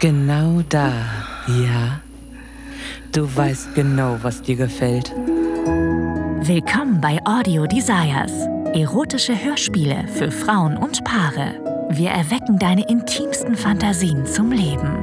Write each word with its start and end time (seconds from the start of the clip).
Genau 0.00 0.62
da, 0.68 0.92
ja. 1.46 2.00
Du 3.12 3.34
weißt 3.34 3.74
genau, 3.74 4.18
was 4.22 4.42
dir 4.42 4.56
gefällt. 4.56 5.10
Willkommen 6.46 7.00
bei 7.00 7.18
Audio 7.24 7.66
Desires. 7.66 8.32
Erotische 8.74 9.42
Hörspiele 9.42 10.06
für 10.08 10.30
Frauen 10.30 10.76
und 10.76 11.04
Paare. 11.04 11.88
Wir 11.90 12.10
erwecken 12.10 12.58
deine 12.58 12.86
intimsten 12.88 13.54
Fantasien 13.54 14.26
zum 14.26 14.50
Leben. 14.50 15.00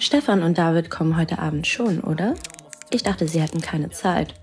Stefan 0.00 0.42
und 0.42 0.58
David 0.58 0.90
kommen 0.90 1.16
heute 1.16 1.38
Abend 1.38 1.66
schon, 1.66 2.00
oder? 2.00 2.34
Ich 2.90 3.02
dachte, 3.02 3.26
sie 3.26 3.40
hätten 3.40 3.60
keine 3.60 3.90
Zeit. 3.90 4.34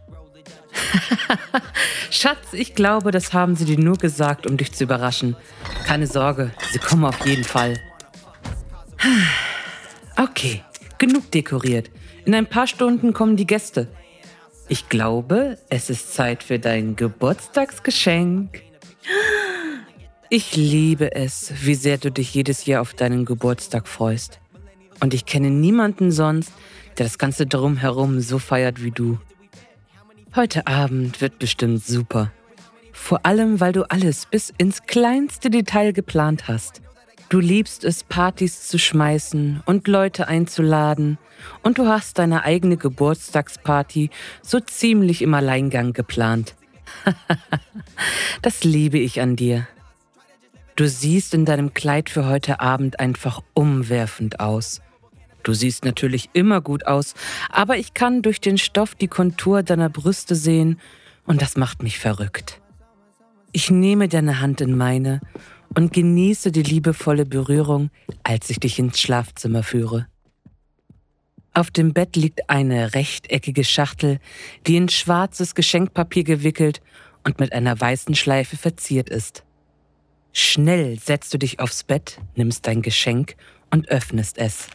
Schatz, 2.12 2.54
ich 2.54 2.76
glaube, 2.76 3.12
das 3.12 3.34
haben 3.34 3.56
sie 3.56 3.66
dir 3.66 3.80
nur 3.80 3.98
gesagt, 3.98 4.46
um 4.46 4.58
dich 4.58 4.74
zu 4.74 4.84
überraschen. 4.84 5.36
Keine 5.86 6.08
Sorge, 6.08 6.52
sie 6.72 6.80
kommen 6.80 7.06
auf 7.06 7.26
jeden 7.26 7.44
Fall. 7.44 7.80
Okay, 10.18 10.64
genug 10.98 11.30
dekoriert. 11.32 11.92
In 12.24 12.34
ein 12.36 12.46
paar 12.46 12.68
Stunden 12.68 13.12
kommen 13.12 13.36
die 13.36 13.46
Gäste. 13.46 13.90
Ich 14.70 14.88
glaube, 14.88 15.58
es 15.70 15.90
ist 15.90 16.14
Zeit 16.14 16.42
für 16.42 16.58
dein 16.58 16.96
Geburtstagsgeschenk. 16.96 18.62
Ich 20.30 20.56
liebe 20.56 21.14
es, 21.14 21.54
wie 21.62 21.76
sehr 21.76 22.00
du 22.00 22.12
dich 22.12 22.34
jedes 22.34 22.66
Jahr 22.66 22.82
auf 22.82 22.96
deinen 22.96 23.26
Geburtstag 23.26 23.88
freust. 23.88 24.40
Und 25.00 25.14
ich 25.14 25.26
kenne 25.26 25.50
niemanden 25.50 26.12
sonst, 26.12 26.52
der 26.98 27.06
das 27.06 27.18
Ganze 27.18 27.46
drumherum 27.46 28.20
so 28.22 28.40
feiert 28.40 28.84
wie 28.84 28.92
du. 28.92 29.18
Heute 30.36 30.68
Abend 30.68 31.22
wird 31.22 31.40
bestimmt 31.40 31.84
super. 31.86 32.32
Vor 32.92 33.26
allem, 33.26 33.60
weil 33.60 33.74
du 33.74 33.84
alles 33.90 34.26
bis 34.26 34.54
ins 34.58 34.84
kleinste 34.84 35.50
Detail 35.50 35.94
geplant 35.94 36.48
hast. 36.48 36.82
Du 37.30 37.40
liebst 37.40 37.84
es, 37.84 38.04
Partys 38.04 38.68
zu 38.68 38.78
schmeißen 38.78 39.62
und 39.66 39.88
Leute 39.88 40.28
einzuladen. 40.28 41.18
Und 41.64 41.78
du 41.78 41.88
hast 41.88 42.20
deine 42.20 42.44
eigene 42.44 42.78
Geburtstagsparty 42.78 44.10
so 44.42 44.60
ziemlich 44.60 45.22
im 45.22 45.34
Alleingang 45.34 45.94
geplant. 45.94 46.56
das 48.42 48.64
liebe 48.64 48.98
ich 48.98 49.22
an 49.22 49.36
dir. 49.36 49.68
Du 50.76 50.90
siehst 50.90 51.34
in 51.34 51.46
deinem 51.46 51.74
Kleid 51.74 52.10
für 52.10 52.26
heute 52.26 52.60
Abend 52.60 53.00
einfach 53.00 53.42
umwerfend 53.54 54.42
aus. 54.42 54.82
Du 55.44 55.54
siehst 55.54 55.86
natürlich 55.86 56.30
immer 56.34 56.60
gut 56.60 56.86
aus, 56.86 57.14
aber 57.50 57.78
ich 57.78 57.94
kann 57.94 58.22
durch 58.22 58.42
den 58.42 58.58
Stoff 58.58 58.94
die 58.94 59.08
Kontur 59.08 59.64
deiner 59.64 59.90
Brüste 59.90 60.36
sehen 60.36 60.82
und 61.26 61.42
das 61.42 61.56
macht 61.56 61.82
mich 61.82 61.98
verrückt. 61.98 62.60
Ich 63.54 63.72
nehme 63.72 64.10
deine 64.10 64.42
Hand 64.42 64.60
in 64.60 64.76
meine 64.76 65.22
und 65.76 65.94
genieße 65.94 66.52
die 66.52 66.64
liebevolle 66.64 67.26
Berührung, 67.26 67.90
als 68.24 68.50
ich 68.50 68.60
dich 68.60 68.78
ins 68.78 69.00
Schlafzimmer 69.00 69.64
führe. 69.64 70.08
Auf 71.54 71.72
dem 71.72 71.94
Bett 71.94 72.18
liegt 72.18 72.50
eine 72.50 72.96
rechteckige 72.96 73.64
Schachtel, 73.64 74.20
die 74.68 74.76
in 74.76 74.90
schwarzes 74.90 75.56
Geschenkpapier 75.56 76.26
gewickelt 76.26 76.82
und 77.24 77.40
mit 77.40 77.54
einer 77.54 77.80
weißen 77.80 78.14
Schleife 78.14 78.58
verziert 78.58 79.10
ist. 79.10 79.45
Schnell 80.38 81.00
setzt 81.00 81.34
du 81.34 81.38
dich 81.38 81.62
aufs 81.62 81.86
Bett, 81.86 82.20
nimmst 82.36 82.68
dein 82.68 82.82
Geschenk 82.82 83.38
und 83.72 83.88
öffnest 83.88 84.38
es. 84.38 84.68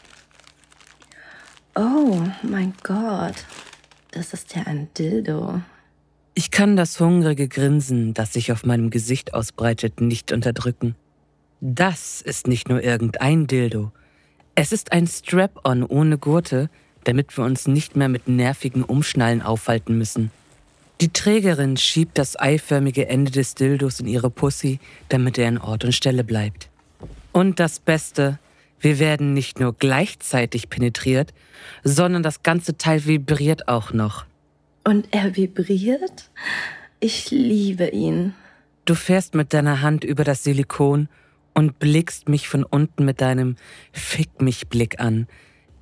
Oh 1.75 2.23
mein 2.43 2.73
Gott, 2.83 3.35
das 4.11 4.33
ist 4.33 4.57
ja 4.57 4.63
ein 4.63 4.89
Dildo. 4.97 5.61
Ich 6.33 6.51
kann 6.51 6.77
das 6.77 6.99
hungrige 6.99 7.47
Grinsen, 7.47 8.15
das 8.15 8.33
sich 8.33 8.53
auf 8.53 8.65
meinem 8.65 8.89
Gesicht 8.89 9.35
ausbreitet, 9.35 10.01
nicht 10.01 10.33
unterdrücken. 10.33 10.97
Das 11.61 12.23
ist 12.23 12.47
nicht 12.47 12.71
nur 12.71 12.83
irgendein 12.83 13.47
Dildo. 13.47 13.93
Es 14.55 14.73
ist 14.73 14.93
ein 14.93 15.07
Strap-on 15.07 15.85
ohne 15.85 16.17
Gurte, 16.17 16.71
damit 17.05 17.37
wir 17.37 17.45
uns 17.45 17.67
nicht 17.67 17.97
mehr 17.97 18.09
mit 18.09 18.29
nervigen 18.29 18.83
Umschnallen 18.83 19.43
aufhalten 19.43 19.99
müssen. 19.99 20.31
Die 21.01 21.09
Trägerin 21.09 21.79
schiebt 21.79 22.19
das 22.19 22.39
eiförmige 22.39 23.09
Ende 23.09 23.31
des 23.31 23.55
Dildos 23.55 24.01
in 24.01 24.07
ihre 24.07 24.29
Pussy, 24.31 24.81
damit 25.09 25.39
er 25.39 25.49
in 25.49 25.57
Ort 25.57 25.85
und 25.85 25.93
Stelle 25.93 26.25
bleibt. 26.25 26.69
Und 27.33 27.59
das 27.59 27.81
Beste, 27.81 28.39
wir 28.81 28.99
werden 28.99 29.33
nicht 29.33 29.61
nur 29.61 29.73
gleichzeitig 29.73 30.69
penetriert, 30.69 31.33
sondern 31.85 32.23
das 32.23 32.43
ganze 32.43 32.77
Teil 32.77 33.07
vibriert 33.07 33.67
auch 33.67 33.95
noch. 33.95 34.27
Und 34.85 35.09
er 35.11 35.37
vibriert? 35.37 36.31
Ich 37.01 37.31
liebe 37.31 37.89
ihn. 37.89 38.35
Du 38.85 38.95
fährst 38.95 39.35
mit 39.35 39.55
deiner 39.55 39.81
Hand 39.81 40.05
über 40.05 40.25
das 40.25 40.45
Silikon 40.45 41.09
und 41.55 41.79
blickst 41.79 42.29
mich 42.29 42.47
von 42.47 42.63
unten 42.63 43.07
mit 43.07 43.23
deinem 43.23 43.57
Fick 43.93 44.43
mich 44.43 44.69
Blick 44.69 45.01
an, 45.01 45.29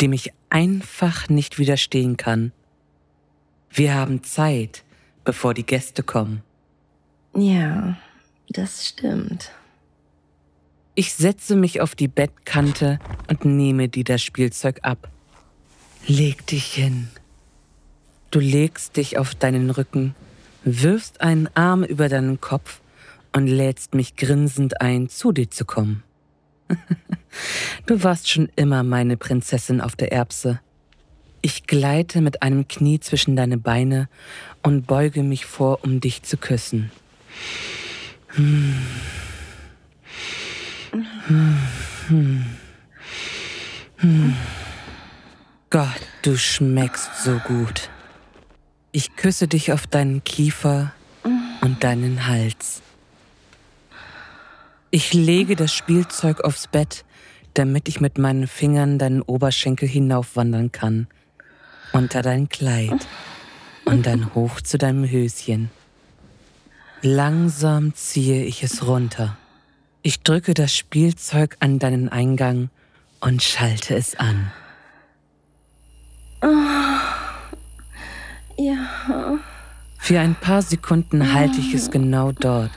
dem 0.00 0.12
ich 0.12 0.32
einfach 0.48 1.28
nicht 1.28 1.58
widerstehen 1.58 2.16
kann. 2.16 2.52
Wir 3.70 3.94
haben 3.94 4.22
Zeit, 4.22 4.84
bevor 5.28 5.52
die 5.52 5.66
Gäste 5.66 6.02
kommen. 6.02 6.42
Ja, 7.36 7.98
das 8.48 8.86
stimmt. 8.86 9.50
Ich 10.94 11.12
setze 11.12 11.54
mich 11.54 11.82
auf 11.82 11.94
die 11.94 12.08
Bettkante 12.08 12.98
und 13.28 13.44
nehme 13.44 13.90
dir 13.90 14.04
das 14.04 14.22
Spielzeug 14.22 14.78
ab. 14.84 15.10
Leg 16.06 16.46
dich 16.46 16.72
hin. 16.72 17.08
Du 18.30 18.40
legst 18.40 18.96
dich 18.96 19.18
auf 19.18 19.34
deinen 19.34 19.68
Rücken, 19.68 20.14
wirfst 20.64 21.20
einen 21.20 21.50
Arm 21.54 21.84
über 21.84 22.08
deinen 22.08 22.40
Kopf 22.40 22.80
und 23.34 23.48
lädst 23.48 23.94
mich 23.94 24.16
grinsend 24.16 24.80
ein, 24.80 25.10
zu 25.10 25.32
dir 25.32 25.50
zu 25.50 25.66
kommen. 25.66 26.04
du 27.86 28.02
warst 28.02 28.30
schon 28.30 28.48
immer 28.56 28.82
meine 28.82 29.18
Prinzessin 29.18 29.82
auf 29.82 29.94
der 29.94 30.10
Erbse. 30.10 30.60
Ich 31.40 31.66
gleite 31.66 32.20
mit 32.20 32.42
einem 32.42 32.66
Knie 32.66 33.00
zwischen 33.00 33.36
deine 33.36 33.58
Beine 33.58 34.08
und 34.62 34.86
beuge 34.86 35.22
mich 35.22 35.46
vor, 35.46 35.84
um 35.84 36.00
dich 36.00 36.22
zu 36.22 36.36
küssen. 36.36 36.90
Hm. 38.30 38.74
Gott, 45.70 46.00
du 46.22 46.36
schmeckst 46.36 47.22
so 47.24 47.38
gut. 47.46 47.90
Ich 48.90 49.16
küsse 49.16 49.48
dich 49.48 49.72
auf 49.72 49.86
deinen 49.86 50.24
Kiefer 50.24 50.92
und 51.60 51.84
deinen 51.84 52.26
Hals. 52.26 52.82
Ich 54.90 55.12
lege 55.12 55.56
das 55.56 55.74
Spielzeug 55.74 56.40
aufs 56.40 56.66
Bett, 56.66 57.04
damit 57.52 57.88
ich 57.88 58.00
mit 58.00 58.16
meinen 58.16 58.46
Fingern 58.46 58.98
deinen 58.98 59.20
Oberschenkel 59.20 59.86
hinaufwandern 59.86 60.72
kann, 60.72 61.08
unter 61.98 62.22
dein 62.22 62.48
Kleid 62.48 63.06
und 63.84 64.06
dann 64.06 64.34
hoch 64.34 64.60
zu 64.60 64.78
deinem 64.78 65.10
Höschen. 65.10 65.68
Langsam 67.02 67.92
ziehe 67.94 68.44
ich 68.44 68.62
es 68.62 68.86
runter. 68.86 69.36
Ich 70.02 70.22
drücke 70.22 70.54
das 70.54 70.74
Spielzeug 70.74 71.56
an 71.58 71.80
deinen 71.80 72.08
Eingang 72.08 72.70
und 73.20 73.42
schalte 73.42 73.96
es 73.96 74.14
an. 74.16 74.52
Oh, 76.40 76.46
ja. 78.56 79.38
Für 79.98 80.20
ein 80.20 80.36
paar 80.36 80.62
Sekunden 80.62 81.32
halte 81.32 81.58
ich 81.58 81.74
es 81.74 81.90
genau 81.90 82.30
dort, 82.30 82.70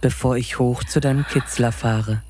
bevor 0.00 0.36
ich 0.36 0.60
hoch 0.60 0.84
zu 0.84 1.00
deinem 1.00 1.26
Kitzler 1.26 1.72
fahre. 1.72 2.22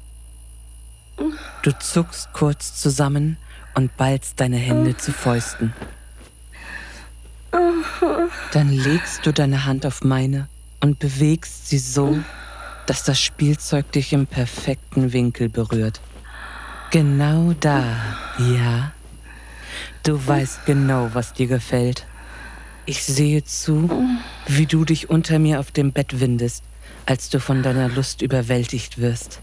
Du 1.63 1.71
zuckst 1.79 2.33
kurz 2.33 2.81
zusammen 2.81 3.37
und 3.75 3.95
ballst 3.99 4.41
deine 4.41 4.57
Hände 4.57 4.97
zu 4.97 5.13
Fäusten. 5.13 5.75
Dann 8.53 8.71
legst 8.71 9.27
du 9.27 9.33
deine 9.33 9.65
Hand 9.65 9.87
auf 9.87 10.03
meine 10.03 10.49
und 10.81 10.99
bewegst 10.99 11.69
sie 11.69 11.79
so, 11.79 12.19
dass 12.87 13.05
das 13.05 13.21
Spielzeug 13.21 13.91
dich 13.93 14.13
im 14.13 14.27
perfekten 14.27 15.13
Winkel 15.13 15.49
berührt. 15.49 16.01
Genau 16.91 17.55
da, 17.59 17.97
ja. 18.39 18.93
Du 20.03 20.25
weißt 20.27 20.67
genau, 20.67 21.11
was 21.13 21.33
dir 21.33 21.47
gefällt. 21.47 22.07
Ich 22.87 23.03
sehe 23.03 23.43
zu, 23.43 23.89
wie 24.47 24.67
du 24.67 24.85
dich 24.85 25.09
unter 25.09 25.39
mir 25.39 25.59
auf 25.59 25.71
dem 25.71 25.93
Bett 25.93 26.21
windest, 26.21 26.63
als 27.07 27.31
du 27.31 27.41
von 27.41 27.63
deiner 27.63 27.89
Lust 27.89 28.21
überwältigt 28.21 28.99
wirst. 28.99 29.41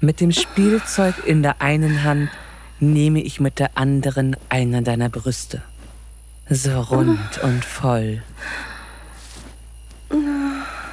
Mit 0.00 0.20
dem 0.20 0.32
Spielzeug 0.32 1.14
in 1.24 1.42
der 1.42 1.62
einen 1.62 2.02
Hand 2.02 2.30
nehme 2.80 3.22
ich 3.22 3.40
mit 3.40 3.58
der 3.58 3.78
anderen 3.78 4.36
einer 4.48 4.82
deiner 4.82 5.08
Brüste. 5.08 5.62
So 6.48 6.80
rund 6.80 7.38
und 7.42 7.64
voll. 7.64 8.22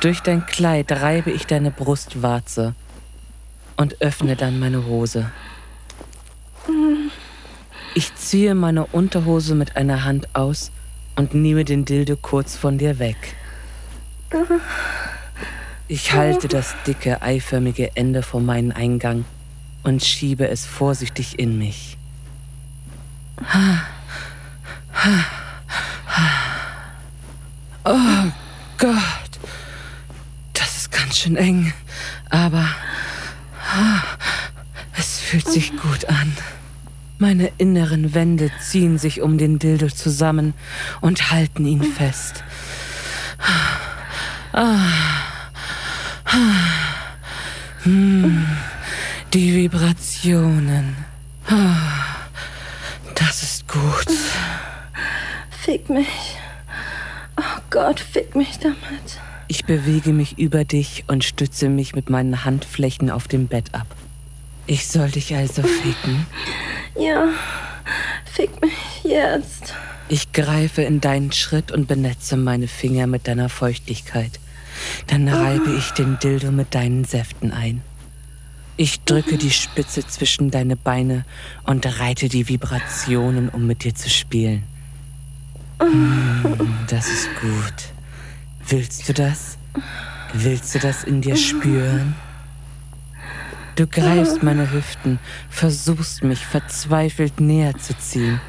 Durch 0.01 0.19
dein 0.21 0.45
Kleid 0.47 0.91
reibe 0.91 1.29
ich 1.29 1.45
deine 1.45 1.69
Brustwarze 1.69 2.73
und 3.77 4.01
öffne 4.01 4.35
dann 4.35 4.59
meine 4.59 4.85
Hose. 4.85 5.31
Ich 7.93 8.15
ziehe 8.15 8.55
meine 8.55 8.87
Unterhose 8.87 9.53
mit 9.53 9.77
einer 9.77 10.03
Hand 10.03 10.27
aus 10.35 10.71
und 11.15 11.35
nehme 11.35 11.65
den 11.65 11.85
Dildo 11.85 12.17
kurz 12.17 12.55
von 12.55 12.79
dir 12.79 12.97
weg. 12.97 13.35
Ich 15.87 16.13
halte 16.13 16.47
das 16.47 16.73
dicke, 16.87 17.21
eiförmige 17.21 17.95
Ende 17.95 18.23
vor 18.23 18.41
meinen 18.41 18.71
Eingang 18.71 19.25
und 19.83 20.03
schiebe 20.03 20.47
es 20.47 20.65
vorsichtig 20.65 21.37
in 21.37 21.59
mich. 21.59 21.97
Oh 27.85 28.31
Gott, 28.77 29.39
das 30.53 30.77
ist 30.77 30.91
ganz 30.91 31.17
schön 31.17 31.35
eng, 31.35 31.73
aber 32.29 32.65
es 34.97 35.19
fühlt 35.19 35.47
sich 35.47 35.75
gut 35.77 36.05
an. 36.05 36.35
Meine 37.17 37.51
inneren 37.57 38.13
Wände 38.13 38.51
ziehen 38.61 38.97
sich 38.97 39.21
um 39.21 39.37
den 39.37 39.59
Dildo 39.59 39.87
zusammen 39.87 40.53
und 41.01 41.29
halten 41.31 41.65
ihn 41.65 41.83
fest. 41.83 42.43
Die 49.33 49.55
Vibrationen. 49.55 50.95
Das 53.15 53.43
ist 53.43 53.67
gut. 53.67 54.07
Fick 55.63 55.89
mich. 55.89 56.37
Gott, 57.73 57.99
fick 57.99 58.35
mich 58.35 58.59
damit. 58.59 59.19
Ich 59.47 59.65
bewege 59.65 60.13
mich 60.13 60.37
über 60.37 60.63
dich 60.63 61.05
und 61.07 61.23
stütze 61.23 61.69
mich 61.69 61.95
mit 61.95 62.07
meinen 62.07 62.45
Handflächen 62.45 63.09
auf 63.09 63.27
dem 63.27 63.47
Bett 63.47 63.73
ab. 63.73 63.87
Ich 64.67 64.87
soll 64.87 65.09
dich 65.09 65.33
also 65.33 65.63
ficken? 65.63 66.27
Ja, 66.95 67.29
fick 68.31 68.61
mich 68.61 68.73
jetzt. 69.03 69.73
Ich 70.07 70.33
greife 70.33 70.83
in 70.83 71.01
deinen 71.01 71.31
Schritt 71.31 71.71
und 71.71 71.87
benetze 71.87 72.37
meine 72.37 72.67
Finger 72.67 73.07
mit 73.07 73.27
deiner 73.27 73.49
Feuchtigkeit. 73.49 74.39
Dann 75.07 75.27
reibe 75.27 75.73
ich 75.75 75.89
den 75.91 76.19
Dildo 76.19 76.51
mit 76.51 76.75
deinen 76.75 77.05
Säften 77.05 77.51
ein. 77.51 77.81
Ich 78.77 79.01
drücke 79.01 79.39
die 79.39 79.49
Spitze 79.49 80.05
zwischen 80.05 80.51
deine 80.51 80.75
Beine 80.75 81.25
und 81.63 81.99
reite 81.99 82.29
die 82.29 82.47
Vibrationen, 82.47 83.49
um 83.49 83.65
mit 83.65 83.83
dir 83.83 83.95
zu 83.95 84.11
spielen. 84.11 84.61
Das 86.87 87.07
ist 87.07 87.29
gut. 87.41 87.93
Willst 88.67 89.07
du 89.09 89.13
das? 89.13 89.57
Willst 90.33 90.75
du 90.75 90.79
das 90.79 91.03
in 91.03 91.21
dir 91.21 91.35
spüren? 91.35 92.15
Du 93.75 93.87
greifst 93.87 94.43
meine 94.43 94.71
Hüften, 94.71 95.17
versuchst 95.49 96.23
mich 96.23 96.45
verzweifelt 96.45 97.39
näher 97.39 97.75
zu 97.77 97.97
ziehen. 97.97 98.39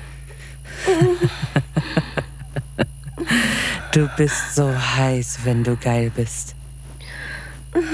du 3.93 4.09
bist 4.19 4.55
so 4.55 4.71
heiß, 4.75 5.41
wenn 5.45 5.65
du 5.65 5.77
geil 5.77 6.13
bist. 6.15 6.55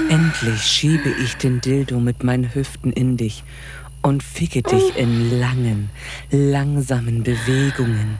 Endlich 0.09 0.61
schiebe 0.61 1.09
ich 1.23 1.37
den 1.37 1.61
Dildo 1.61 1.99
mit 1.99 2.23
meinen 2.23 2.53
Hüften 2.53 2.91
in 2.91 3.15
dich 3.17 3.43
und 4.01 4.23
ficke 4.23 4.61
dich 4.61 4.95
in 4.97 5.39
langen, 5.39 5.89
langsamen 6.31 7.23
Bewegungen. 7.23 8.17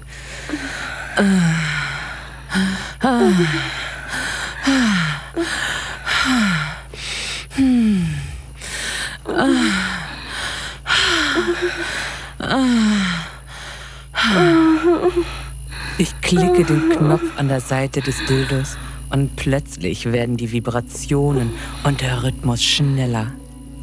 Ich 15.97 16.21
klicke 16.21 16.63
den 16.63 16.89
Knopf 16.89 17.21
an 17.37 17.47
der 17.47 17.61
Seite 17.61 18.01
des 18.01 18.17
Dildos 18.25 18.77
und 19.11 19.35
plötzlich 19.35 20.11
werden 20.11 20.37
die 20.37 20.51
Vibrationen 20.51 21.51
und 21.83 22.01
der 22.01 22.23
Rhythmus 22.23 22.63
schneller. 22.63 23.27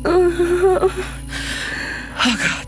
Oh 0.05 0.11
Gott. 2.25 2.68